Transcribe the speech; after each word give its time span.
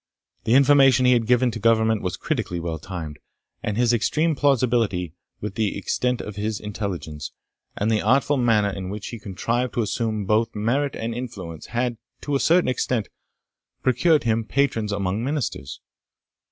The 0.45 0.55
information 0.55 1.05
he 1.05 1.11
had 1.11 1.27
given 1.27 1.51
to 1.51 1.59
Government 1.59 2.01
was 2.01 2.17
critically 2.17 2.59
well 2.59 2.79
timed, 2.79 3.19
and 3.61 3.77
his 3.77 3.93
extreme 3.93 4.33
plausibility, 4.35 5.13
with 5.41 5.53
the 5.53 5.77
extent 5.77 6.21
of 6.21 6.37
his 6.37 6.59
intelligence, 6.59 7.31
and 7.77 7.91
the 7.91 8.01
artful 8.01 8.37
manner 8.37 8.71
in 8.71 8.89
which 8.89 9.09
he 9.09 9.19
contrived 9.19 9.75
to 9.75 9.83
assume 9.83 10.25
both 10.25 10.55
merit 10.55 10.95
and 10.95 11.13
influence, 11.13 11.67
had, 11.67 11.97
to 12.21 12.33
a 12.35 12.39
certain 12.39 12.67
extent, 12.67 13.09
procured 13.83 14.23
him 14.23 14.43
patrons 14.43 14.91
among 14.91 15.23
Ministers. 15.23 15.79